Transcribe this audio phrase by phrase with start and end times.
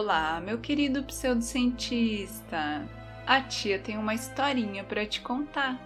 [0.00, 2.86] Olá, meu querido pseudocientista!
[3.26, 5.76] A tia tem uma historinha para te contar.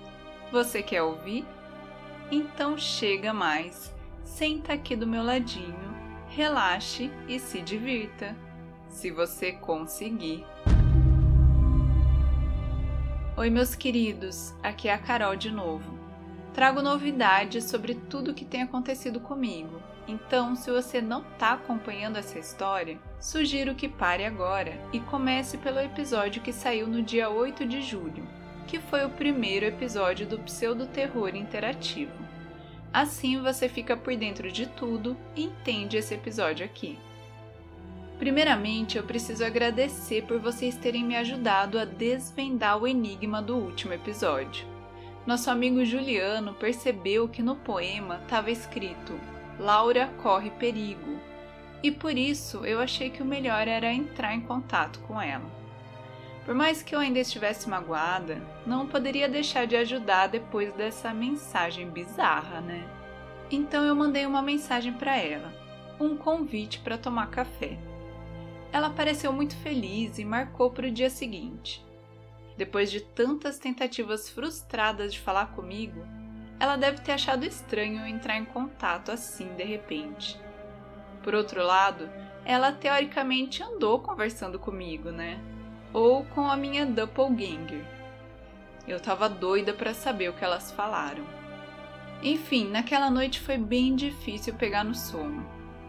[0.51, 1.47] Você quer ouvir?
[2.31, 3.91] Então chega mais,
[4.23, 5.97] senta aqui do meu ladinho,
[6.29, 8.37] relaxe e se divirta,
[8.87, 10.45] se você conseguir.
[13.35, 15.99] Oi, meus queridos, aqui é a Carol de novo.
[16.53, 22.17] Trago novidades sobre tudo o que tem acontecido comigo então, se você não está acompanhando
[22.17, 27.65] essa história, sugiro que pare agora e comece pelo episódio que saiu no dia 8
[27.67, 28.27] de julho,
[28.67, 32.13] que foi o primeiro episódio do Pseudo Terror Interativo.
[32.93, 36.99] Assim você fica por dentro de tudo e entende esse episódio aqui.
[38.19, 43.93] Primeiramente, eu preciso agradecer por vocês terem me ajudado a desvendar o enigma do último
[43.93, 44.67] episódio.
[45.27, 49.19] Nosso amigo Juliano percebeu que no poema estava escrito
[49.63, 51.21] Laura corre perigo,
[51.85, 55.49] e por isso eu achei que o melhor era entrar em contato com ela.
[56.45, 61.89] Por mais que eu ainda estivesse magoada, não poderia deixar de ajudar depois dessa mensagem
[61.89, 62.85] bizarra, né?
[63.53, 65.55] Então eu mandei uma mensagem para ela,
[66.01, 67.79] um convite para tomar café.
[68.73, 71.87] Ela pareceu muito feliz e marcou para o dia seguinte.
[72.57, 76.05] Depois de tantas tentativas frustradas de falar comigo,
[76.63, 80.41] ela deve ter achado estranho entrar em contato assim de repente.
[81.21, 82.09] Por outro lado,
[82.45, 85.41] ela teoricamente andou conversando comigo, né?
[85.93, 87.85] Ou com a minha doppelganger.
[88.87, 91.25] Eu tava doida para saber o que elas falaram.
[92.23, 95.45] Enfim, naquela noite foi bem difícil pegar no sono.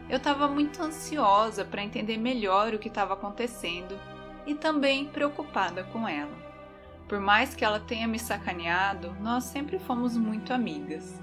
[0.09, 3.95] Eu estava muito ansiosa para entender melhor o que estava acontecendo
[4.43, 6.42] e também preocupada com ela.
[7.07, 11.21] Por mais que ela tenha me sacaneado, nós sempre fomos muito amigas.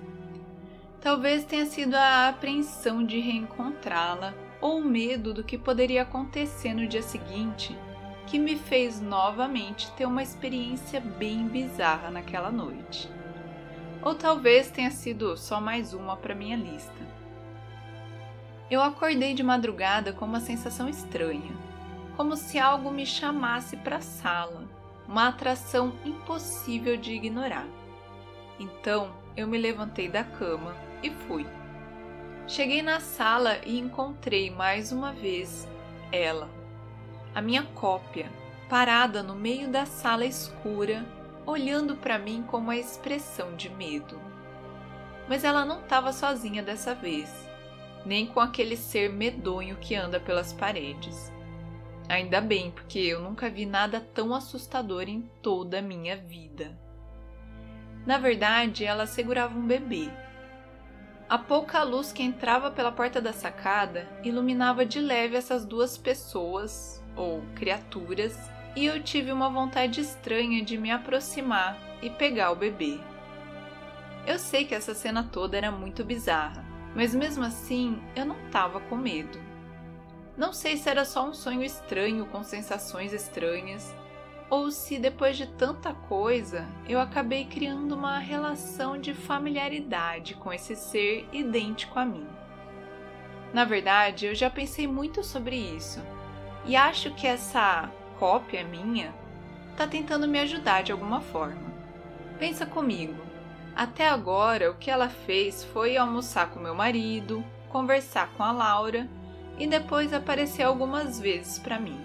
[1.01, 6.87] Talvez tenha sido a apreensão de reencontrá-la ou o medo do que poderia acontecer no
[6.87, 7.77] dia seguinte
[8.27, 13.11] que me fez novamente ter uma experiência bem bizarra naquela noite.
[14.03, 17.11] Ou talvez tenha sido só mais uma para minha lista.
[18.71, 21.51] Eu acordei de madrugada com uma sensação estranha,
[22.17, 24.70] como se algo me chamasse para a sala
[25.11, 27.67] uma atração impossível de ignorar.
[28.61, 31.45] Então eu me levantei da cama e fui.
[32.47, 35.69] Cheguei na sala e encontrei mais uma vez
[36.13, 36.49] ela,
[37.35, 38.31] a minha cópia,
[38.69, 41.05] parada no meio da sala escura,
[41.45, 44.17] olhando para mim com uma expressão de medo.
[45.29, 47.33] Mas ela não estava sozinha dessa vez,
[48.07, 51.33] nem com aquele ser medonho que anda pelas paredes.
[52.11, 56.77] Ainda bem, porque eu nunca vi nada tão assustador em toda a minha vida.
[58.05, 60.11] Na verdade, ela segurava um bebê.
[61.29, 67.01] A pouca luz que entrava pela porta da sacada iluminava de leve essas duas pessoas,
[67.15, 68.37] ou criaturas,
[68.75, 72.99] e eu tive uma vontade estranha de me aproximar e pegar o bebê.
[74.27, 78.81] Eu sei que essa cena toda era muito bizarra, mas mesmo assim eu não estava
[78.81, 79.50] com medo.
[80.37, 83.95] Não sei se era só um sonho estranho com sensações estranhas,
[84.49, 90.75] ou se depois de tanta coisa eu acabei criando uma relação de familiaridade com esse
[90.75, 92.27] ser idêntico a mim.
[93.53, 96.01] Na verdade, eu já pensei muito sobre isso
[96.65, 99.15] e acho que essa cópia minha
[99.71, 101.71] está tentando me ajudar de alguma forma.
[102.39, 103.15] Pensa comigo.
[103.75, 109.09] Até agora, o que ela fez foi almoçar com meu marido, conversar com a Laura
[109.61, 112.01] e depois aparecer algumas vezes para mim.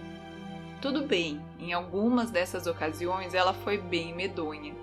[0.82, 4.76] Tudo bem, em algumas dessas ocasiões ela foi bem medonha,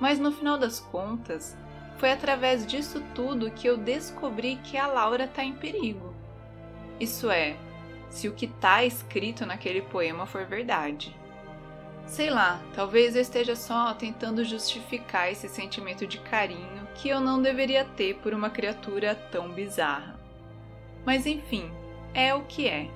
[0.00, 1.56] mas no final das contas,
[1.98, 6.14] foi através disso tudo que eu descobri que a Laura está em perigo.
[6.98, 7.56] Isso é,
[8.08, 11.14] se o que está escrito naquele poema for verdade.
[12.06, 17.42] Sei lá, talvez eu esteja só tentando justificar esse sentimento de carinho que eu não
[17.42, 20.18] deveria ter por uma criatura tão bizarra.
[21.04, 21.70] Mas enfim,
[22.16, 22.88] é o que é.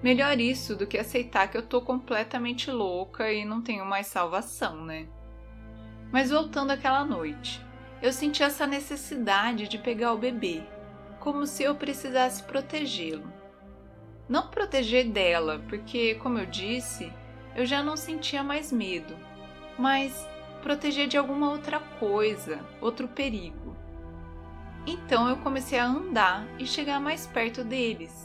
[0.00, 4.84] Melhor isso do que aceitar que eu tô completamente louca e não tenho mais salvação,
[4.84, 5.08] né?
[6.12, 7.60] Mas voltando àquela noite,
[8.00, 10.62] eu senti essa necessidade de pegar o bebê,
[11.18, 13.26] como se eu precisasse protegê-lo.
[14.28, 17.12] Não proteger dela, porque, como eu disse,
[17.56, 19.16] eu já não sentia mais medo,
[19.76, 20.28] mas
[20.62, 23.76] proteger de alguma outra coisa, outro perigo.
[24.86, 28.23] Então eu comecei a andar e chegar mais perto deles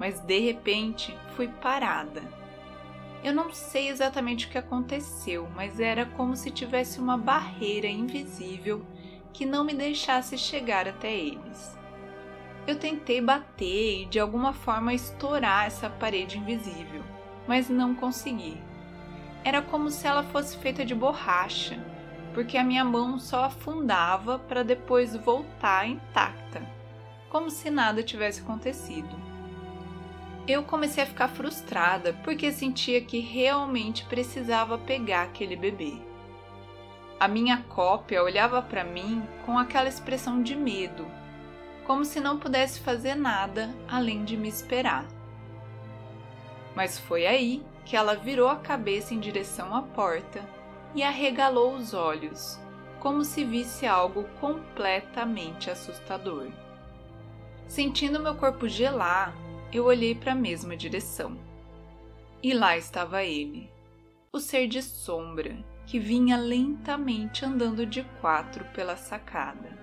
[0.00, 2.22] mas de repente fui parada.
[3.22, 8.82] Eu não sei exatamente o que aconteceu, mas era como se tivesse uma barreira invisível
[9.30, 11.78] que não me deixasse chegar até eles.
[12.66, 17.02] Eu tentei bater e de alguma forma estourar essa parede invisível,
[17.46, 18.56] mas não consegui.
[19.44, 21.78] Era como se ela fosse feita de borracha,
[22.32, 26.62] porque a minha mão só afundava para depois voltar intacta,
[27.28, 29.29] como se nada tivesse acontecido.
[30.50, 36.02] Eu comecei a ficar frustrada porque sentia que realmente precisava pegar aquele bebê.
[37.20, 41.06] A minha cópia olhava para mim com aquela expressão de medo,
[41.86, 45.06] como se não pudesse fazer nada além de me esperar.
[46.74, 50.44] Mas foi aí que ela virou a cabeça em direção à porta
[50.96, 52.58] e arregalou os olhos,
[52.98, 56.48] como se visse algo completamente assustador.
[57.68, 59.32] Sentindo meu corpo gelar,
[59.72, 61.38] eu olhei para a mesma direção.
[62.42, 63.70] E lá estava ele,
[64.32, 65.56] o ser de sombra
[65.86, 69.78] que vinha lentamente andando de quatro pela sacada.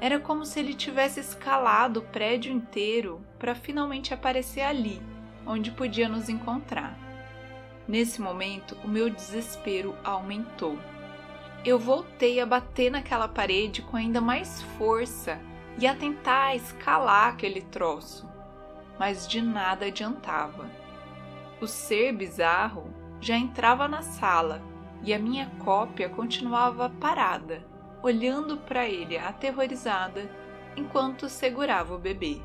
[0.00, 5.00] Era como se ele tivesse escalado o prédio inteiro para finalmente aparecer ali,
[5.46, 6.98] onde podia nos encontrar.
[7.88, 10.78] Nesse momento, o meu desespero aumentou.
[11.64, 15.40] Eu voltei a bater naquela parede com ainda mais força
[15.78, 18.28] e a tentar escalar aquele troço,
[18.98, 20.70] mas de nada adiantava.
[21.60, 24.62] O ser bizarro já entrava na sala
[25.02, 27.64] e a minha cópia continuava parada,
[28.02, 30.30] olhando para ele aterrorizada
[30.76, 32.40] enquanto segurava o bebê.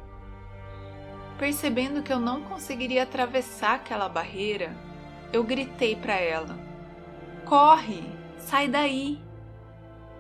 [1.38, 4.76] Percebendo que eu não conseguiria atravessar aquela barreira,
[5.34, 6.58] eu gritei para ela:
[7.46, 8.04] Corre,
[8.38, 9.20] sai daí!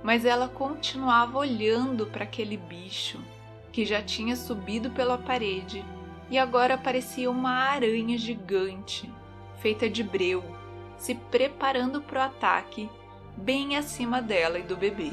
[0.04, 3.20] Mas ela continuava olhando para aquele bicho
[3.72, 5.86] que já tinha subido pela parede
[6.32, 9.12] e agora parecia uma aranha gigante,
[9.58, 10.42] feita de breu,
[10.98, 12.90] se preparando para o ataque
[13.36, 15.12] bem acima dela e do bebê.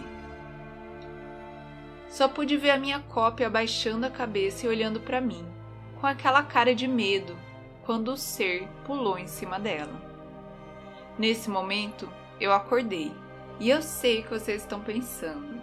[2.09, 5.45] Só pude ver a minha cópia abaixando a cabeça e olhando para mim,
[6.01, 7.37] com aquela cara de medo
[7.85, 10.01] quando o ser pulou em cima dela.
[11.19, 12.09] Nesse momento,
[12.41, 13.13] eu acordei
[13.59, 15.59] e eu sei que vocês estão pensando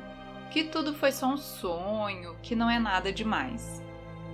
[0.52, 3.82] que tudo foi só um sonho, que não é nada demais.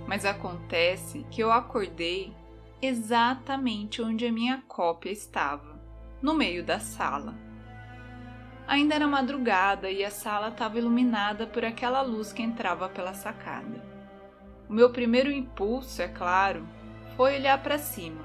[0.06, 2.34] Mas acontece que eu acordei
[2.80, 5.80] exatamente onde a minha cópia estava,
[6.20, 7.34] no meio da sala.
[8.66, 13.84] Ainda era madrugada e a sala estava iluminada por aquela luz que entrava pela sacada.
[14.68, 16.66] O meu primeiro impulso, é claro,
[17.16, 18.22] foi olhar para cima,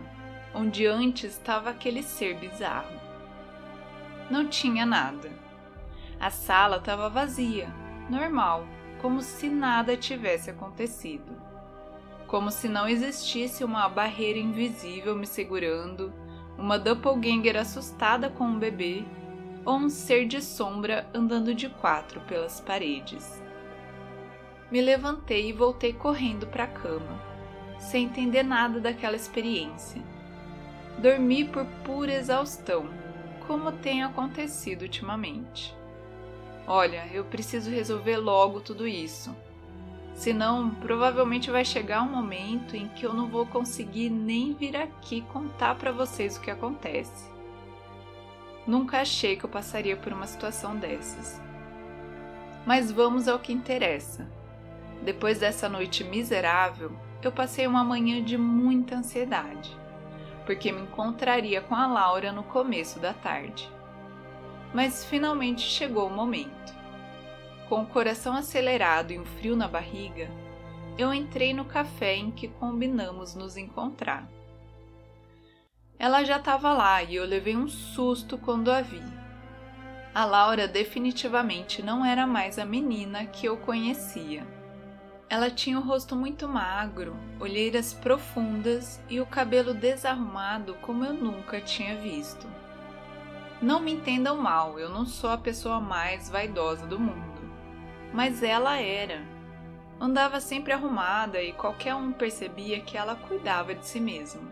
[0.53, 2.95] onde antes estava aquele ser bizarro.
[4.29, 5.29] Não tinha nada.
[6.19, 7.69] A sala estava vazia,
[8.09, 8.65] normal,
[9.01, 11.46] como se nada tivesse acontecido.
[12.27, 16.13] Como se não existisse uma barreira invisível me segurando,
[16.57, 19.03] uma doppelganger assustada com um bebê
[19.65, 23.41] ou um ser de sombra andando de quatro pelas paredes.
[24.69, 27.27] Me levantei e voltei correndo para a cama
[27.79, 30.01] sem entender nada daquela experiência.
[30.97, 32.89] Dormi por pura exaustão,
[33.45, 35.75] como tem acontecido ultimamente.
[36.65, 39.33] Olha, eu preciso resolver logo tudo isso.
[40.17, 45.21] Senão, provavelmente vai chegar um momento em que eu não vou conseguir nem vir aqui
[45.31, 47.29] contar para vocês o que acontece.
[48.65, 51.39] Nunca achei que eu passaria por uma situação dessas.
[52.65, 54.27] Mas vamos ao que interessa.
[55.03, 59.69] Depois dessa noite miserável, eu passei uma manhã de muita ansiedade,
[60.47, 63.71] porque me encontraria com a Laura no começo da tarde.
[64.73, 66.75] Mas finalmente chegou o momento.
[67.69, 70.29] Com o coração acelerado e um frio na barriga,
[70.97, 74.27] eu entrei no café em que combinamos nos encontrar.
[75.99, 79.01] Ela já estava lá e eu levei um susto quando a vi.
[80.15, 84.47] A Laura definitivamente não era mais a menina que eu conhecia.
[85.29, 91.59] Ela tinha o rosto muito magro, olheiras profundas e o cabelo desarrumado como eu nunca
[91.59, 92.47] tinha visto.
[93.61, 97.26] Não me entendam mal, eu não sou a pessoa mais vaidosa do mundo,
[98.13, 99.21] mas ela era.
[99.99, 104.51] Andava sempre arrumada e qualquer um percebia que ela cuidava de si mesma.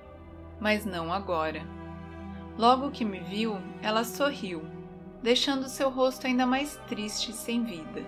[0.59, 1.61] Mas não agora.
[2.57, 4.63] Logo que me viu, ela sorriu,
[5.21, 8.03] deixando seu rosto ainda mais triste e sem vida.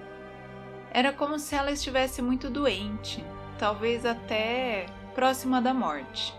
[0.92, 3.24] Era como se ela estivesse muito doente,
[3.60, 6.34] talvez até próxima da morte.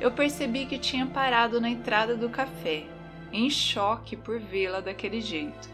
[0.00, 2.84] Eu percebi que tinha parado na entrada do café,
[3.32, 5.71] em choque por vê-la daquele jeito.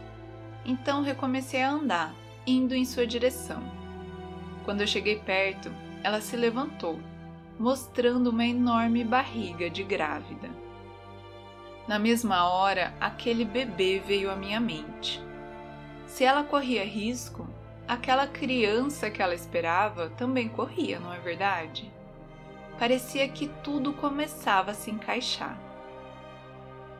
[0.69, 2.13] Então recomecei a andar,
[2.45, 3.59] indo em sua direção.
[4.63, 5.71] Quando eu cheguei perto,
[6.03, 6.99] ela se levantou,
[7.57, 10.47] mostrando uma enorme barriga de grávida.
[11.87, 15.19] Na mesma hora, aquele bebê veio à minha mente.
[16.05, 17.47] Se ela corria risco,
[17.87, 21.91] aquela criança que ela esperava também corria, não é verdade?
[22.77, 25.59] Parecia que tudo começava a se encaixar.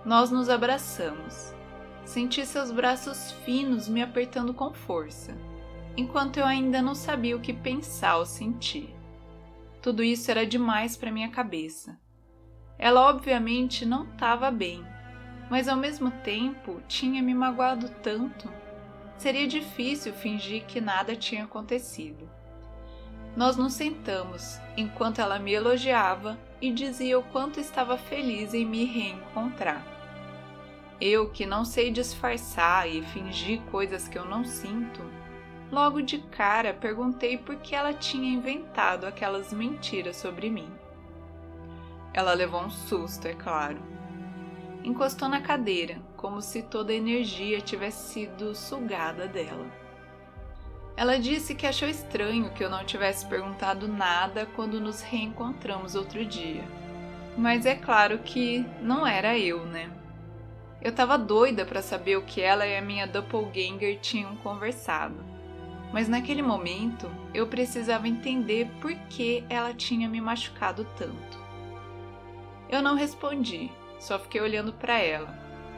[0.04, 1.59] Nós nos abraçamos.
[2.10, 5.38] Senti seus braços finos me apertando com força,
[5.96, 8.96] enquanto eu ainda não sabia o que pensar ou sentir.
[9.80, 12.00] Tudo isso era demais para minha cabeça.
[12.80, 14.84] Ela obviamente não estava bem,
[15.52, 18.52] mas ao mesmo tempo tinha me magoado tanto.
[19.16, 22.28] Seria difícil fingir que nada tinha acontecido.
[23.38, 28.84] Nós nos sentamos enquanto ela me elogiava e dizia o quanto estava feliz em me
[28.84, 29.99] reencontrar.
[31.02, 35.02] Eu, que não sei disfarçar e fingir coisas que eu não sinto,
[35.72, 40.70] logo de cara perguntei por que ela tinha inventado aquelas mentiras sobre mim.
[42.14, 43.78] Ela levou um susto, é claro.
[44.84, 49.66] Encostou na cadeira, como se toda a energia tivesse sido sugada dela.
[50.98, 56.26] Ela disse que achou estranho que eu não tivesse perguntado nada quando nos reencontramos outro
[56.26, 56.64] dia.
[57.38, 59.90] Mas é claro que não era eu, né?
[60.82, 65.26] Eu tava doida para saber o que ela e a minha doppelganger tinham conversado.
[65.92, 71.40] Mas naquele momento eu precisava entender por que ela tinha me machucado tanto.
[72.70, 73.70] Eu não respondi,
[74.00, 75.38] só fiquei olhando para ela,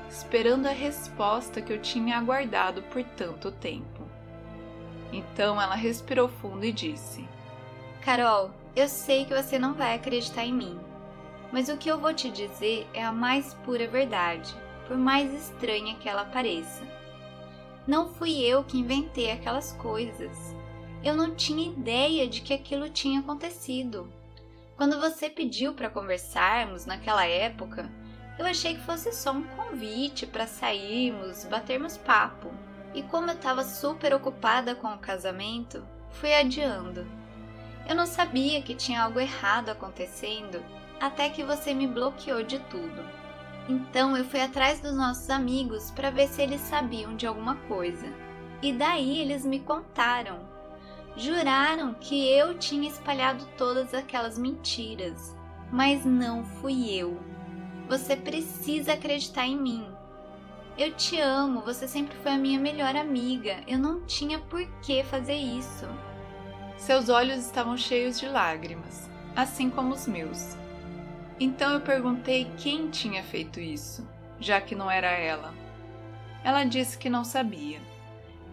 [0.10, 4.04] esperando a resposta que eu tinha aguardado por tanto tempo.
[5.12, 7.28] Então ela respirou fundo e disse:
[8.02, 10.80] Carol, eu sei que você não vai acreditar em mim,
[11.52, 14.54] mas o que eu vou te dizer é a mais pura verdade,
[14.88, 16.84] por mais estranha que ela pareça.
[17.88, 20.56] Não fui eu que inventei aquelas coisas.
[21.04, 24.12] Eu não tinha ideia de que aquilo tinha acontecido.
[24.78, 27.90] Quando você pediu para conversarmos naquela época,
[28.38, 32.52] eu achei que fosse só um convite para sairmos, batermos papo.
[32.94, 37.06] E como eu estava super ocupada com o casamento, fui adiando.
[37.88, 40.64] Eu não sabia que tinha algo errado acontecendo
[41.00, 43.21] até que você me bloqueou de tudo.
[43.70, 48.08] Então eu fui atrás dos nossos amigos para ver se eles sabiam de alguma coisa.
[48.62, 50.40] E daí eles me contaram.
[51.16, 55.36] Juraram que eu tinha espalhado todas aquelas mentiras,
[55.72, 57.20] mas não fui eu.
[57.90, 59.86] Você precisa acreditar em mim.
[60.78, 63.58] Eu te amo, você sempre foi a minha melhor amiga.
[63.68, 65.86] Eu não tinha por que fazer isso.
[66.78, 70.56] Seus olhos estavam cheios de lágrimas, assim como os meus.
[71.44, 74.08] Então eu perguntei quem tinha feito isso,
[74.40, 75.52] já que não era ela.
[76.44, 77.80] Ela disse que não sabia,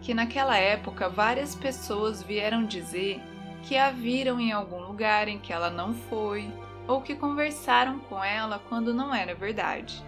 [0.01, 3.21] que naquela época várias pessoas vieram dizer
[3.61, 6.51] que a viram em algum lugar em que ela não foi,
[6.87, 10.03] ou que conversaram com ela quando não era verdade.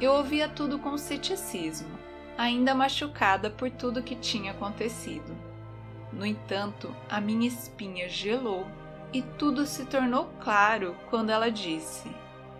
[0.00, 1.96] Eu ouvia tudo com ceticismo,
[2.36, 5.36] ainda machucada por tudo que tinha acontecido.
[6.12, 8.66] No entanto, a minha espinha gelou
[9.12, 12.08] e tudo se tornou claro quando ela disse: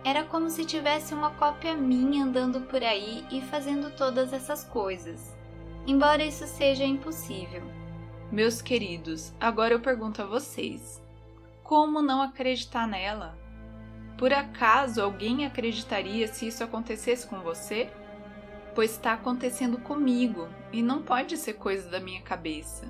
[0.03, 5.35] Era como se tivesse uma cópia minha andando por aí e fazendo todas essas coisas.
[5.87, 7.63] Embora isso seja impossível.
[8.31, 11.01] Meus queridos, agora eu pergunto a vocês:
[11.63, 13.37] como não acreditar nela?
[14.17, 17.89] Por acaso alguém acreditaria se isso acontecesse com você?
[18.75, 22.87] Pois está acontecendo comigo e não pode ser coisa da minha cabeça.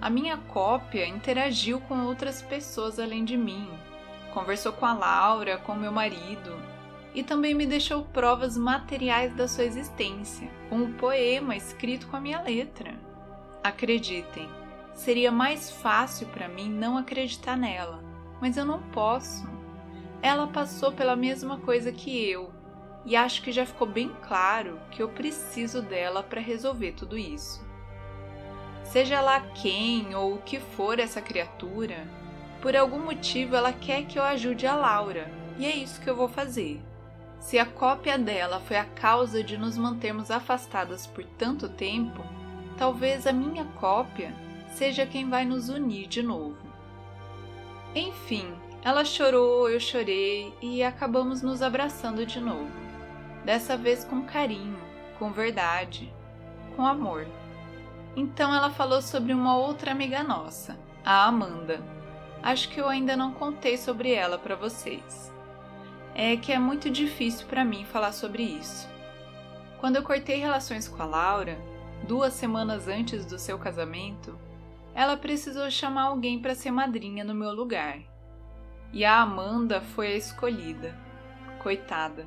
[0.00, 3.68] A minha cópia interagiu com outras pessoas além de mim,
[4.32, 6.54] conversou com a Laura, com meu marido
[7.14, 12.20] e também me deixou provas materiais da sua existência, com um poema escrito com a
[12.20, 12.94] minha letra.
[13.64, 14.48] Acreditem,
[14.94, 18.04] seria mais fácil para mim não acreditar nela,
[18.40, 19.56] mas eu não posso
[20.22, 22.50] ela passou pela mesma coisa que eu
[23.04, 27.64] e acho que já ficou bem claro que eu preciso dela para resolver tudo isso.
[28.90, 32.06] Seja lá quem ou o que for essa criatura,
[32.60, 36.16] por algum motivo ela quer que eu ajude a Laura e é isso que eu
[36.16, 36.80] vou fazer.
[37.38, 42.24] Se a cópia dela foi a causa de nos mantermos afastadas por tanto tempo,
[42.76, 44.34] talvez a minha cópia
[44.70, 46.66] seja quem vai nos unir de novo.
[47.94, 48.52] Enfim,
[48.82, 52.70] ela chorou, eu chorei e acabamos nos abraçando de novo.
[53.44, 54.78] Dessa vez com carinho,
[55.18, 56.12] com verdade,
[56.74, 57.26] com amor.
[58.16, 61.80] Então ela falou sobre uma outra amiga nossa, a Amanda.
[62.42, 65.32] Acho que eu ainda não contei sobre ela para vocês.
[66.14, 68.88] É que é muito difícil para mim falar sobre isso.
[69.78, 71.58] Quando eu cortei relações com a Laura,
[72.08, 74.38] duas semanas antes do seu casamento,
[74.94, 78.00] ela precisou chamar alguém para ser madrinha no meu lugar
[78.92, 80.96] e a Amanda foi a escolhida.
[81.58, 82.26] Coitada.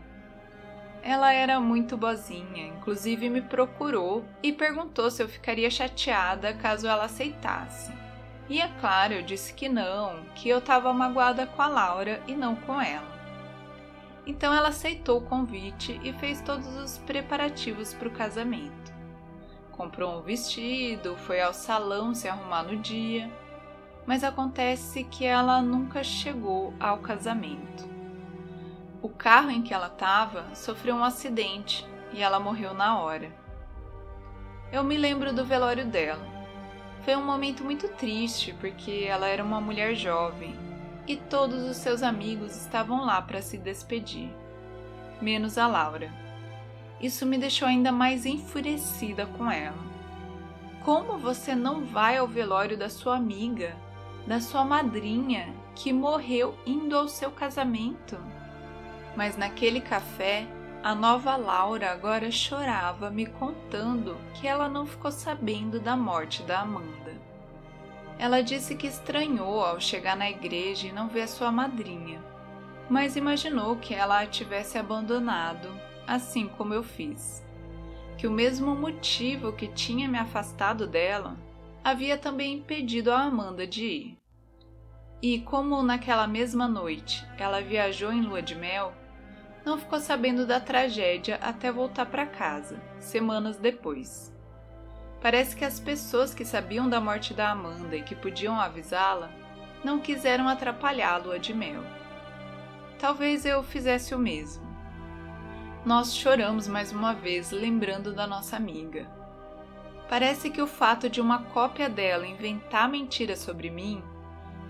[1.02, 7.06] Ela era muito boazinha, inclusive me procurou e perguntou se eu ficaria chateada caso ela
[7.06, 7.92] aceitasse.
[8.50, 12.36] E é claro, eu disse que não, que eu estava magoada com a Laura e
[12.36, 13.20] não com ela.
[14.26, 18.94] Então ela aceitou o convite e fez todos os preparativos para o casamento.
[19.72, 23.32] Comprou um vestido, foi ao salão se arrumar no dia,
[24.06, 27.99] mas acontece que ela nunca chegou ao casamento.
[29.02, 33.32] O carro em que ela estava sofreu um acidente e ela morreu na hora.
[34.74, 36.28] Eu me lembro do velório dela.
[37.04, 40.54] Foi um momento muito triste porque ela era uma mulher jovem
[41.08, 44.30] e todos os seus amigos estavam lá para se despedir,
[45.22, 46.14] menos a Laura.
[47.00, 49.90] Isso me deixou ainda mais enfurecida com ela.
[50.84, 53.78] Como você não vai ao velório da sua amiga,
[54.28, 58.18] da sua madrinha, que morreu indo ao seu casamento?
[59.20, 60.48] Mas naquele café,
[60.82, 66.62] a nova Laura agora chorava, me contando que ela não ficou sabendo da morte da
[66.62, 67.20] Amanda.
[68.18, 72.24] Ela disse que estranhou ao chegar na igreja e não ver sua madrinha,
[72.90, 75.68] mas imaginou que ela a tivesse abandonado,
[76.08, 77.46] assim como eu fiz.
[78.18, 81.36] Que o mesmo motivo que tinha me afastado dela
[81.84, 84.18] havia também impedido a Amanda de ir.
[85.22, 88.94] E como naquela mesma noite ela viajou em lua de mel,
[89.70, 94.34] não ficou sabendo da tragédia até voltar para casa, semanas depois.
[95.22, 99.30] Parece que as pessoas que sabiam da morte da Amanda e que podiam avisá-la
[99.84, 101.84] não quiseram atrapalhar a lua de mel.
[102.98, 104.68] Talvez eu fizesse o mesmo.
[105.86, 109.06] Nós choramos mais uma vez lembrando da nossa amiga.
[110.10, 114.02] Parece que o fato de uma cópia dela inventar mentiras sobre mim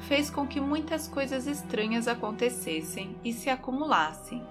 [0.10, 4.46] fez com que muitas coisas estranhas acontecessem e se acumulassem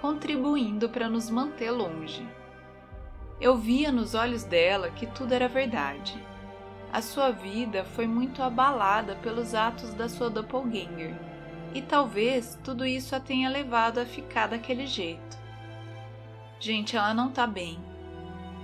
[0.00, 2.26] contribuindo para nos manter longe.
[3.38, 6.18] Eu via nos olhos dela que tudo era verdade.
[6.90, 11.14] A sua vida foi muito abalada pelos atos da sua doppelganger,
[11.74, 15.38] e talvez tudo isso a tenha levado a ficar daquele jeito.
[16.58, 17.78] Gente, ela não tá bem.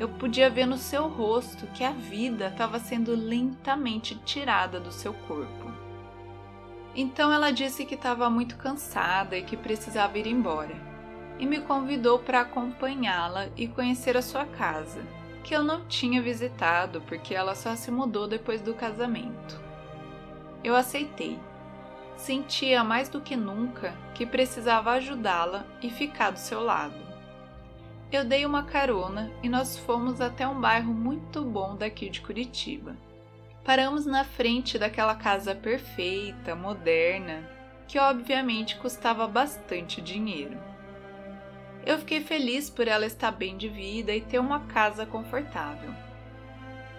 [0.01, 5.13] Eu podia ver no seu rosto que a vida estava sendo lentamente tirada do seu
[5.13, 5.71] corpo.
[6.95, 10.96] Então ela disse que estava muito cansada e que precisava ir embora
[11.39, 15.03] e me convidou para acompanhá-la e conhecer a sua casa,
[15.45, 19.61] que eu não tinha visitado porque ela só se mudou depois do casamento.
[20.65, 21.39] Eu aceitei.
[22.17, 27.07] Sentia mais do que nunca que precisava ajudá-la e ficar do seu lado.
[28.11, 32.97] Eu dei uma carona e nós fomos até um bairro muito bom daqui de Curitiba.
[33.65, 37.43] Paramos na frente daquela casa perfeita, moderna,
[37.87, 40.57] que obviamente custava bastante dinheiro.
[41.87, 45.95] Eu fiquei feliz por ela estar bem de vida e ter uma casa confortável.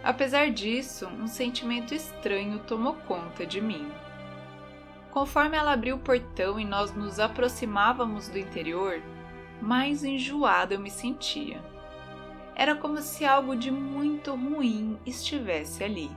[0.01, 3.91] Apesar disso, um sentimento estranho tomou conta de mim.
[5.11, 9.01] Conforme ela abriu o portão e nós nos aproximávamos do interior,
[9.61, 11.61] mais enjoada eu me sentia.
[12.55, 16.09] Era como se algo de muito ruim estivesse ali.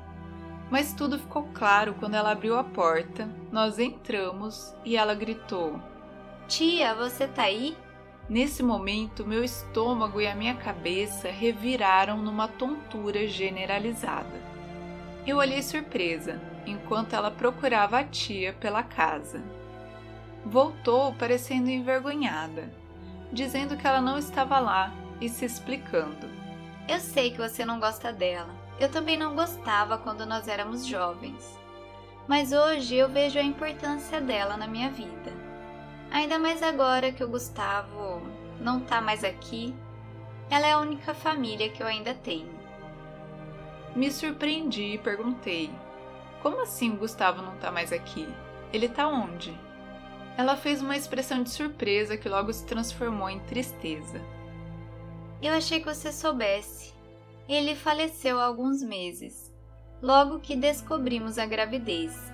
[0.70, 5.82] Mas tudo ficou claro quando ela abriu a porta, nós entramos e ela gritou:
[6.46, 7.76] Tia, você tá aí?
[8.28, 14.40] Nesse momento, meu estômago e a minha cabeça reviraram numa tontura generalizada.
[15.26, 19.42] Eu olhei surpresa enquanto ela procurava a tia pela casa.
[20.44, 22.72] Voltou parecendo envergonhada,
[23.32, 26.28] dizendo que ela não estava lá e se explicando.
[26.88, 28.54] Eu sei que você não gosta dela.
[28.78, 31.58] Eu também não gostava quando nós éramos jovens.
[32.26, 35.32] Mas hoje eu vejo a importância dela na minha vida.
[36.10, 38.20] Ainda mais agora que o Gustavo
[38.60, 39.74] não tá mais aqui,
[40.50, 42.50] ela é a única família que eu ainda tenho.
[43.94, 45.70] Me surpreendi e perguntei:
[46.42, 48.28] Como assim o Gustavo não tá mais aqui?
[48.72, 49.56] Ele tá onde?
[50.36, 54.20] Ela fez uma expressão de surpresa que logo se transformou em tristeza.
[55.40, 56.92] Eu achei que você soubesse.
[57.48, 59.52] Ele faleceu há alguns meses,
[60.02, 62.32] logo que descobrimos a gravidez.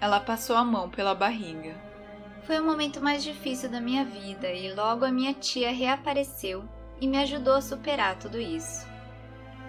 [0.00, 1.87] Ela passou a mão pela barriga.
[2.48, 6.64] Foi o momento mais difícil da minha vida e logo a minha tia reapareceu
[6.98, 8.86] e me ajudou a superar tudo isso.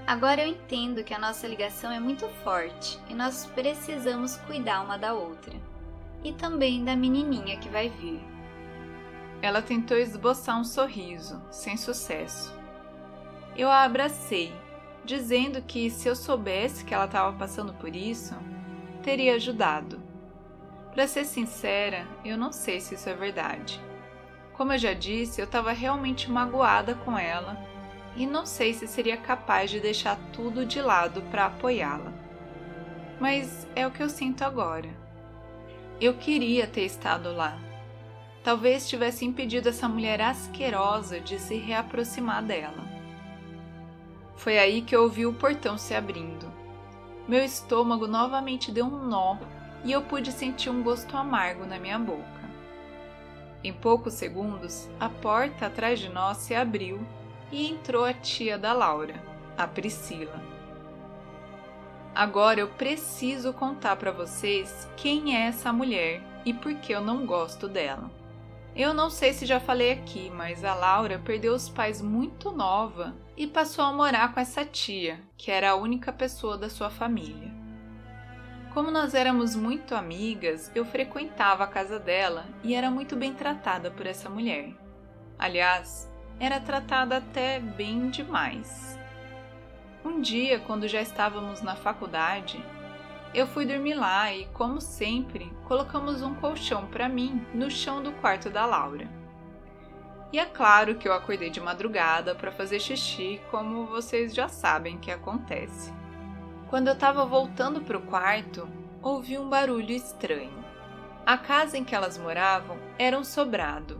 [0.07, 4.97] Agora eu entendo que a nossa ligação é muito forte e nós precisamos cuidar uma
[4.97, 5.53] da outra.
[6.23, 8.21] E também da menininha que vai vir.
[9.41, 12.57] Ela tentou esboçar um sorriso, sem sucesso.
[13.57, 14.53] Eu a abracei,
[15.03, 18.35] dizendo que se eu soubesse que ela estava passando por isso,
[19.03, 20.07] teria ajudado.
[20.99, 23.79] Para ser sincera, eu não sei se isso é verdade.
[24.51, 27.57] Como eu já disse, eu estava realmente magoada com ela
[28.17, 32.11] e não sei se seria capaz de deixar tudo de lado para apoiá-la.
[33.17, 34.89] Mas é o que eu sinto agora.
[36.01, 37.57] Eu queria ter estado lá.
[38.43, 42.83] Talvez tivesse impedido essa mulher asquerosa de se reaproximar dela.
[44.35, 46.51] Foi aí que eu ouvi o portão se abrindo.
[47.25, 49.37] Meu estômago novamente deu um nó
[49.83, 52.39] e eu pude sentir um gosto amargo na minha boca.
[53.63, 57.05] Em poucos segundos, a porta atrás de nós se abriu
[57.51, 59.21] e entrou a tia da Laura,
[59.57, 60.41] a Priscila.
[62.15, 67.25] Agora eu preciso contar para vocês quem é essa mulher e por que eu não
[67.25, 68.09] gosto dela.
[68.75, 73.15] Eu não sei se já falei aqui, mas a Laura perdeu os pais muito nova
[73.35, 77.48] e passou a morar com essa tia, que era a única pessoa da sua família.
[78.73, 83.89] Como nós éramos muito amigas, eu frequentava a casa dela e era muito bem tratada
[83.89, 84.73] por essa mulher.
[85.39, 86.07] Aliás,
[86.39, 88.97] era tratada até bem demais.
[90.05, 92.63] Um dia, quando já estávamos na faculdade,
[93.33, 98.11] eu fui dormir lá e, como sempre, colocamos um colchão para mim no chão do
[98.13, 99.09] quarto da Laura.
[100.31, 104.99] E é claro que eu acordei de madrugada para fazer xixi, como vocês já sabem
[104.99, 105.91] que acontece.
[106.69, 108.69] Quando eu estava voltando para o quarto,
[109.01, 110.63] ouvi um barulho estranho.
[111.25, 113.99] A casa em que elas moravam era um sobrado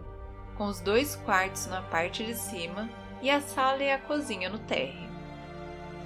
[0.55, 2.89] com os dois quartos na parte de cima
[3.21, 5.09] e a sala e a cozinha no térreo.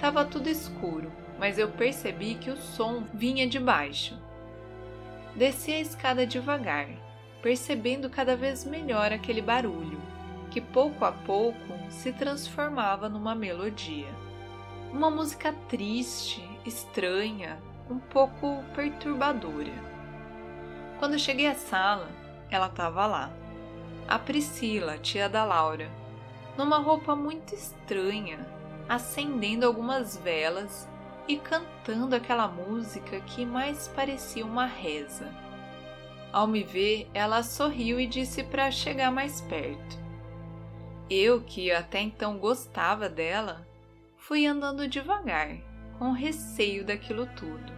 [0.00, 4.16] Tava tudo escuro, mas eu percebi que o som vinha de baixo.
[5.34, 6.88] Desci a escada devagar,
[7.42, 10.00] percebendo cada vez melhor aquele barulho,
[10.50, 11.58] que pouco a pouco
[11.90, 14.08] se transformava numa melodia.
[14.92, 17.58] Uma música triste, estranha,
[17.90, 19.72] um pouco perturbadora.
[20.98, 22.08] Quando cheguei à sala,
[22.50, 23.32] ela estava lá
[24.06, 25.90] a Priscila, tia da Laura,
[26.58, 28.46] numa roupa muito estranha,
[28.88, 30.88] acendendo algumas velas
[31.26, 35.32] e cantando aquela música que mais parecia uma reza.
[36.32, 39.98] Ao me ver, ela sorriu e disse para chegar mais perto.
[41.08, 43.66] Eu, que até então gostava dela,
[44.16, 45.56] fui andando devagar,
[45.98, 47.72] com receio daquilo tudo.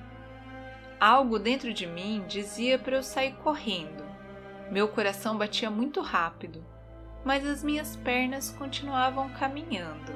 [0.98, 4.04] Algo dentro de mim dizia para eu sair correndo,
[4.70, 6.64] meu coração batia muito rápido,
[7.24, 10.12] mas as minhas pernas continuavam caminhando,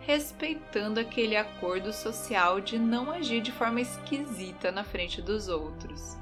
[0.00, 6.16] respeitando aquele acordo social de não agir de forma esquisita na frente dos outros.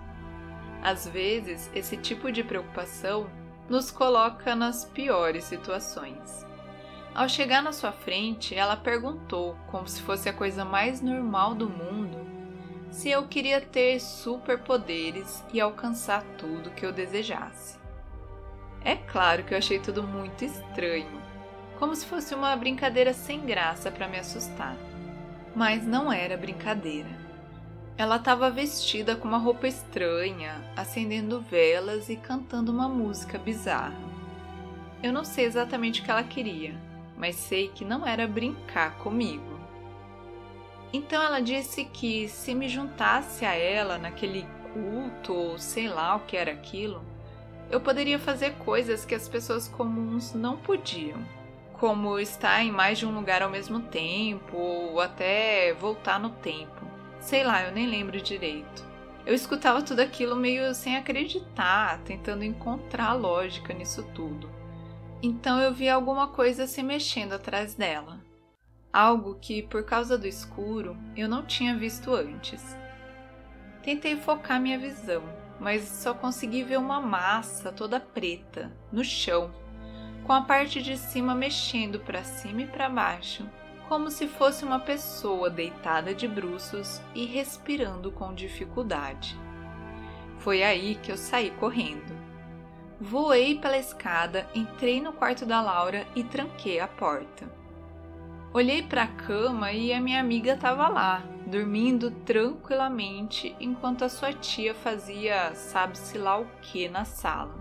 [0.82, 3.30] Às vezes, esse tipo de preocupação
[3.68, 6.46] nos coloca nas piores situações.
[7.14, 11.68] Ao chegar na sua frente, ela perguntou, como se fosse a coisa mais normal do
[11.68, 12.24] mundo,
[12.90, 17.78] se eu queria ter superpoderes e alcançar tudo que eu desejasse.
[18.84, 21.20] É claro que eu achei tudo muito estranho,
[21.78, 24.76] como se fosse uma brincadeira sem graça para me assustar.
[25.54, 27.10] Mas não era brincadeira.
[27.98, 33.98] Ela estava vestida com uma roupa estranha, acendendo velas e cantando uma música bizarra.
[35.02, 36.74] Eu não sei exatamente o que ela queria,
[37.20, 39.60] mas sei que não era brincar comigo.
[40.90, 46.20] Então ela disse que se me juntasse a ela naquele culto ou sei lá o
[46.20, 47.04] que era aquilo,
[47.70, 51.22] eu poderia fazer coisas que as pessoas comuns não podiam,
[51.74, 56.86] como estar em mais de um lugar ao mesmo tempo ou até voltar no tempo.
[57.20, 58.82] Sei lá, eu nem lembro direito.
[59.26, 64.59] Eu escutava tudo aquilo meio sem acreditar, tentando encontrar lógica nisso tudo.
[65.22, 68.20] Então eu vi alguma coisa se mexendo atrás dela
[68.92, 72.76] algo que, por causa do escuro, eu não tinha visto antes.
[73.82, 75.22] Tentei focar minha visão,
[75.58, 79.50] mas só consegui ver uma massa toda preta no chão,
[80.24, 83.48] com a parte de cima mexendo para cima e para baixo,
[83.88, 89.38] como se fosse uma pessoa deitada de bruços e respirando com dificuldade.
[90.38, 92.19] Foi aí que eu saí correndo.
[93.02, 97.50] Voei pela escada, entrei no quarto da Laura e tranquei a porta.
[98.52, 104.34] Olhei para a cama e a minha amiga estava lá, dormindo tranquilamente enquanto a sua
[104.34, 107.54] tia fazia sabe-se lá o que na sala.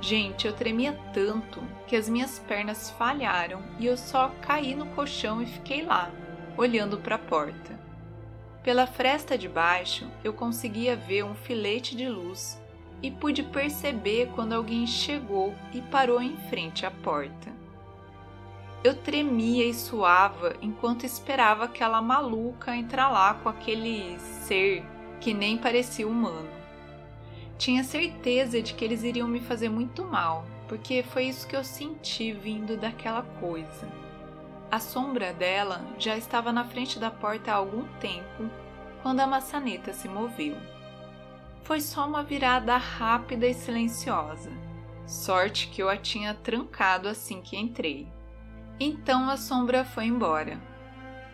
[0.00, 5.42] Gente, eu tremia tanto que as minhas pernas falharam e eu só caí no colchão
[5.42, 6.12] e fiquei lá,
[6.56, 7.76] olhando para a porta.
[8.62, 12.61] Pela fresta de baixo, eu conseguia ver um filete de luz
[13.02, 17.50] e pude perceber quando alguém chegou e parou em frente à porta.
[18.84, 24.84] Eu tremia e suava enquanto esperava aquela maluca entrar lá com aquele ser
[25.20, 26.50] que nem parecia humano.
[27.56, 31.62] Tinha certeza de que eles iriam me fazer muito mal, porque foi isso que eu
[31.62, 33.88] senti vindo daquela coisa.
[34.68, 38.50] A sombra dela já estava na frente da porta há algum tempo
[39.00, 40.56] quando a maçaneta se moveu.
[41.62, 44.50] Foi só uma virada rápida e silenciosa.
[45.06, 48.08] Sorte que eu a tinha trancado assim que entrei.
[48.80, 50.60] Então a sombra foi embora.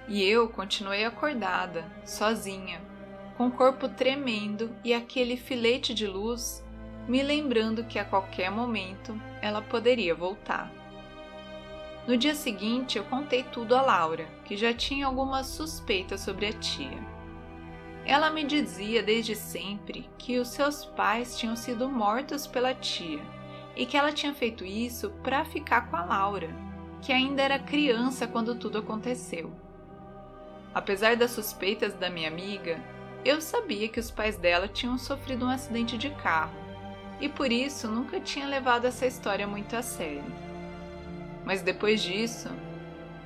[0.07, 2.81] E eu continuei acordada, sozinha,
[3.37, 6.65] com o corpo tremendo e aquele filete de luz
[7.07, 10.71] me lembrando que a qualquer momento ela poderia voltar.
[12.07, 16.53] No dia seguinte, eu contei tudo a Laura, que já tinha algumas suspeitas sobre a
[16.53, 17.18] tia.
[18.09, 23.21] Ela me dizia desde sempre que os seus pais tinham sido mortos pela tia
[23.77, 26.49] e que ela tinha feito isso para ficar com a Laura,
[27.03, 29.53] que ainda era criança quando tudo aconteceu.
[30.75, 32.83] Apesar das suspeitas da minha amiga,
[33.27, 36.57] eu sabia que os pais dela tinham sofrido um acidente de carro
[37.21, 40.25] e por isso nunca tinha levado essa história muito a sério.
[41.45, 42.49] Mas depois disso,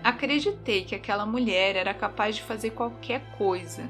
[0.02, 3.88] acreditei que aquela mulher era capaz de fazer qualquer coisa,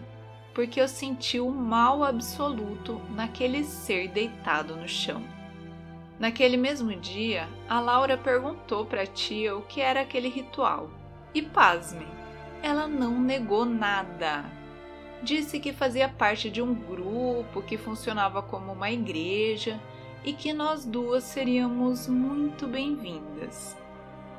[0.55, 5.23] porque eu senti o mal absoluto naquele ser deitado no chão.
[6.19, 10.91] Naquele mesmo dia, a Laura perguntou para a tia o que era aquele ritual.
[11.35, 12.07] E pasmem,
[12.63, 14.45] ela não negou nada.
[15.23, 19.81] Disse que fazia parte de um grupo que funcionava como uma igreja
[20.25, 23.77] e que nós duas seríamos muito bem-vindas.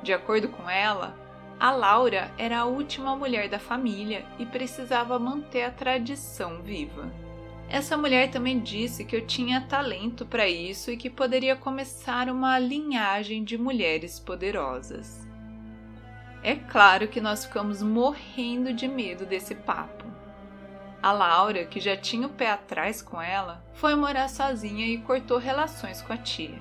[0.02, 1.16] De acordo com ela,
[1.58, 7.10] a Laura era a última mulher da família e precisava manter a tradição viva.
[7.68, 12.58] Essa mulher também disse que eu tinha talento para isso e que poderia começar uma
[12.58, 15.26] linhagem de mulheres poderosas.
[16.42, 20.04] É claro que nós ficamos morrendo de medo desse papo.
[21.02, 25.38] A Laura, que já tinha o pé atrás com ela, foi morar sozinha e cortou
[25.38, 26.58] relações com a tia.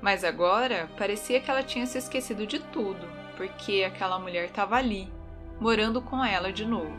[0.00, 3.06] Mas agora parecia que ela tinha se esquecido de tudo,
[3.40, 5.10] porque aquela mulher estava ali,
[5.58, 6.94] morando com ela de novo.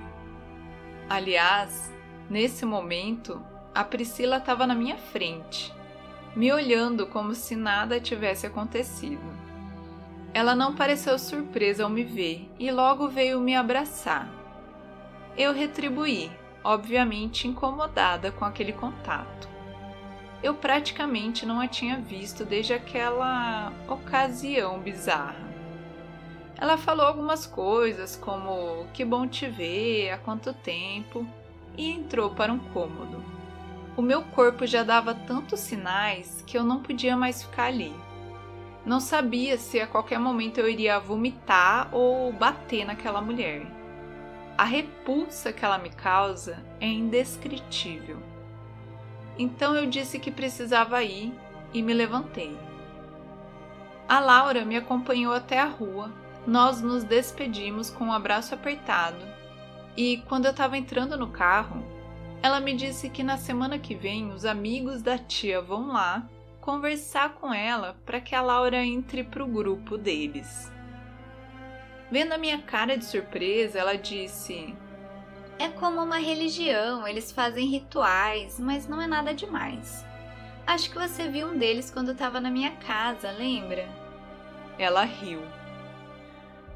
[1.08, 1.94] Aliás,
[2.28, 3.40] nesse momento,
[3.76, 5.72] a Priscila estava na minha frente,
[6.36, 9.22] me olhando como se nada tivesse acontecido.
[10.34, 14.42] Ela não pareceu surpresa ao me ver e logo veio me abraçar
[15.38, 16.30] eu retribuí,
[16.64, 19.50] obviamente incomodada com aquele contato.
[20.44, 25.51] Eu praticamente não a tinha visto desde aquela ocasião bizarra.
[26.58, 31.26] Ela falou algumas coisas como que bom te ver, há quanto tempo,
[31.78, 33.24] e entrou para um cômodo.
[33.98, 37.94] O meu corpo já dava tantos sinais que eu não podia mais ficar ali.
[38.86, 43.66] Não sabia se a qualquer momento eu iria vomitar ou bater naquela mulher.
[44.58, 48.18] A repulsa que ela me causa é indescritível.
[49.38, 51.34] Então eu disse que precisava ir
[51.74, 52.58] e me levantei.
[54.08, 56.12] A Laura me acompanhou até a rua.
[56.46, 59.24] Nós nos despedimos com um abraço apertado.
[59.96, 61.86] E quando eu estava entrando no carro,
[62.42, 66.28] ela me disse que na semana que vem os amigos da tia vão lá
[66.60, 70.72] conversar com ela para que a Laura entre para o grupo deles.
[72.10, 74.76] Vendo a minha cara de surpresa, ela disse:
[75.60, 80.04] É como uma religião, eles fazem rituais, mas não é nada demais.
[80.66, 83.88] Acho que você viu um deles quando estava na minha casa, lembra?
[84.78, 85.42] Ela riu.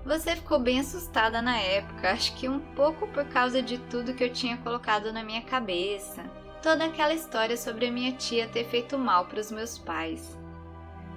[0.06, 4.24] Você ficou bem assustada na época, acho que um pouco por causa de tudo que
[4.24, 6.24] eu tinha colocado na minha cabeça.
[6.62, 10.38] Toda aquela história sobre a minha tia ter feito mal para os meus pais.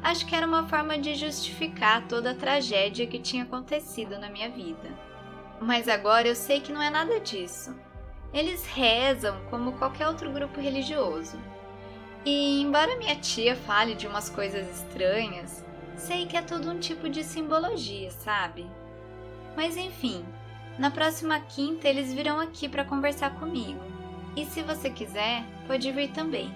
[0.02, 4.48] Acho que era uma forma de justificar toda a tragédia que tinha acontecido na minha
[4.48, 4.88] vida.
[5.60, 7.76] Mas agora eu sei que não é nada disso.
[8.32, 11.38] Eles rezam como qualquer outro grupo religioso.
[12.24, 15.62] E embora minha tia fale de umas coisas estranhas,
[15.94, 18.66] sei que é todo um tipo de simbologia, sabe?
[19.58, 20.24] Mas enfim,
[20.78, 23.80] na próxima quinta eles virão aqui para conversar comigo.
[24.36, 26.54] E se você quiser, pode vir também.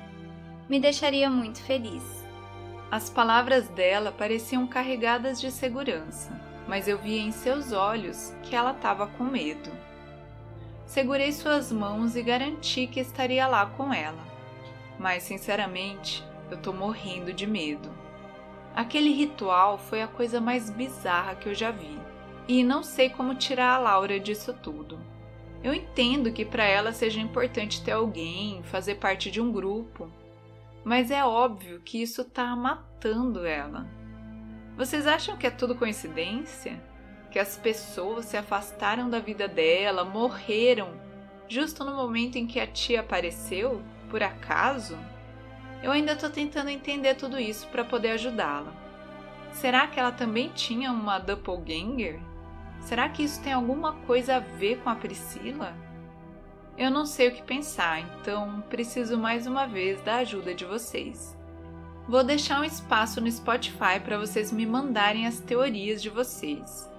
[0.69, 2.25] Me deixaria muito feliz.
[2.93, 6.31] As palavras dela pareciam carregadas de segurança,
[6.69, 9.73] mas eu via em seus olhos que ela estava com medo.
[10.87, 14.25] Segurei suas mãos e garanti que estaria lá com ela,
[14.97, 17.91] mas sinceramente eu tô morrendo de medo.
[18.77, 21.99] Aquele ritual foi a coisa mais bizarra que eu já vi,
[22.49, 24.99] e não sei como tirar a Laura disso tudo.
[25.63, 30.11] Eu entendo que para ela seja importante ter alguém, fazer parte de um grupo,
[30.85, 33.87] mas é óbvio que isso está matando ela.
[34.77, 36.83] Vocês acham que é tudo coincidência?
[37.31, 40.91] Que as pessoas se afastaram da vida dela, morreram,
[41.49, 44.99] justo no momento em que a tia apareceu, por acaso?
[45.83, 48.73] Eu ainda estou tentando entender tudo isso para poder ajudá-la.
[49.53, 52.19] Será que ela também tinha uma doppelganger?
[52.83, 55.75] Será que isso tem alguma coisa a ver com a Priscila?
[56.77, 61.37] Eu não sei o que pensar, então preciso mais uma vez da ajuda de vocês.
[62.09, 66.91] Vou deixar um espaço no Spotify para vocês me mandarem as teorias de vocês.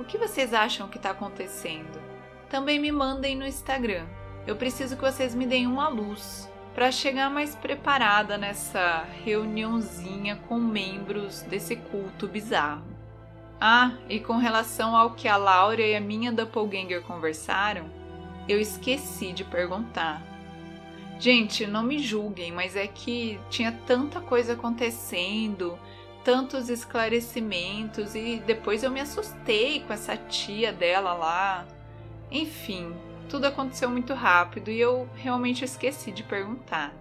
[0.00, 2.00] O que vocês acham que está acontecendo?
[2.48, 4.06] Também me mandem no Instagram.
[4.46, 10.58] Eu preciso que vocês me deem uma luz para chegar mais preparada nessa reuniãozinha com
[10.58, 12.97] membros desse culto bizarro.
[13.60, 17.86] Ah, e com relação ao que a Laura e a minha doppelganger conversaram,
[18.48, 20.22] eu esqueci de perguntar.
[21.18, 25.76] Gente, não me julguem, mas é que tinha tanta coisa acontecendo,
[26.22, 31.66] tantos esclarecimentos e depois eu me assustei com essa tia dela lá.
[32.30, 32.94] Enfim,
[33.28, 36.94] tudo aconteceu muito rápido e eu realmente esqueci de perguntar.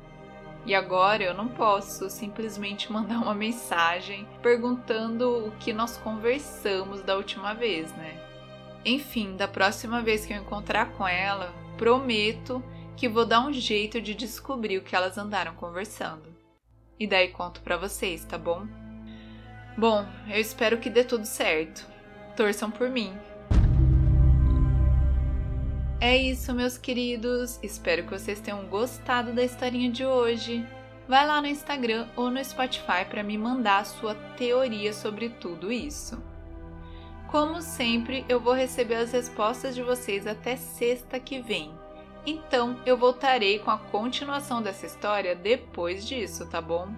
[0.68, 7.16] E agora eu não posso simplesmente mandar uma mensagem perguntando o que nós conversamos da
[7.16, 8.22] última vez, né?
[8.84, 12.62] Enfim, da próxima vez que eu encontrar com ela, prometo
[12.98, 16.36] que vou dar um jeito de descobrir o que elas andaram conversando.
[17.00, 18.68] E daí conto para vocês, tá bom?
[19.78, 21.86] Bom, eu espero que dê tudo certo.
[22.36, 23.14] Torçam por mim.
[26.00, 27.60] É isso, meus queridos.
[27.64, 30.64] Espero que vocês tenham gostado da historinha de hoje.
[31.08, 35.72] Vai lá no Instagram ou no Spotify para me mandar a sua teoria sobre tudo
[35.72, 36.22] isso.
[37.32, 41.74] Como sempre, eu vou receber as respostas de vocês até sexta que vem.
[42.28, 46.90] Então eu voltarei com a continuação dessa história depois disso, tá bom?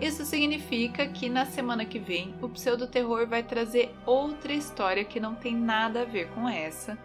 [0.00, 5.34] Isso significa que na semana que vem o pseudo-terror vai trazer outra história que não
[5.34, 6.98] tem nada a ver com essa,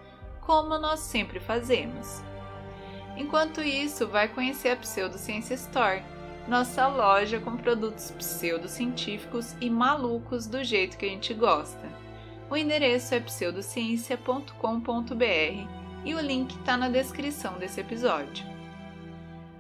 [0.50, 2.24] como nós sempre fazemos.
[3.16, 6.02] Enquanto isso, vai conhecer a Pseudociência Store,
[6.48, 11.88] nossa loja com produtos pseudocientíficos e malucos do jeito que a gente gosta.
[12.50, 15.68] O endereço é pseudociência.com.br
[16.04, 18.44] e o link está na descrição desse episódio.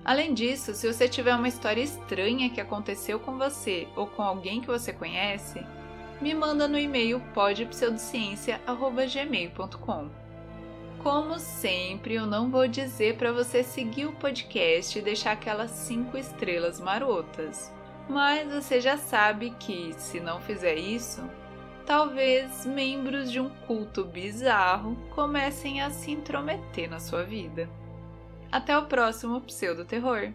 [0.03, 4.59] Além disso, se você tiver uma história estranha que aconteceu com você ou com alguém
[4.59, 5.63] que você conhece,
[6.19, 10.28] me manda no e-mail podpseudociencia@gmail.com.
[11.03, 16.17] Como sempre, eu não vou dizer para você seguir o podcast e deixar aquelas cinco
[16.17, 17.73] estrelas marotas,
[18.09, 21.23] mas você já sabe que, se não fizer isso,
[21.85, 27.69] talvez membros de um culto bizarro comecem a se intrometer na sua vida.
[28.51, 30.33] Até o próximo Pseudo Terror!